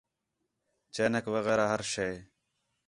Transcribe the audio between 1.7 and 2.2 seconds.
ہر شے